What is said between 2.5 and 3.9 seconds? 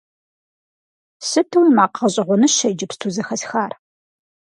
иджыпсту зэхэсхар!